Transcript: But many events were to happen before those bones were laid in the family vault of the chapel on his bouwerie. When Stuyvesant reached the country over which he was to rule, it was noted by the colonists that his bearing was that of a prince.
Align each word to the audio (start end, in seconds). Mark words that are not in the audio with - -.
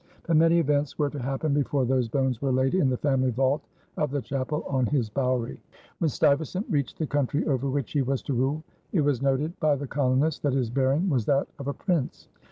But 0.25 0.35
many 0.35 0.57
events 0.57 0.97
were 0.97 1.11
to 1.11 1.19
happen 1.21 1.53
before 1.53 1.85
those 1.85 2.07
bones 2.09 2.41
were 2.41 2.51
laid 2.51 2.73
in 2.73 2.89
the 2.89 2.97
family 2.97 3.29
vault 3.29 3.63
of 3.97 4.09
the 4.09 4.19
chapel 4.19 4.63
on 4.67 4.87
his 4.87 5.11
bouwerie. 5.11 5.59
When 5.99 6.09
Stuyvesant 6.09 6.65
reached 6.71 6.97
the 6.97 7.05
country 7.05 7.45
over 7.45 7.69
which 7.69 7.91
he 7.91 8.01
was 8.01 8.23
to 8.23 8.33
rule, 8.33 8.63
it 8.93 9.01
was 9.01 9.21
noted 9.21 9.59
by 9.59 9.75
the 9.75 9.85
colonists 9.85 10.39
that 10.39 10.53
his 10.53 10.71
bearing 10.71 11.07
was 11.07 11.25
that 11.27 11.47
of 11.59 11.67
a 11.67 11.73
prince. 11.75 12.29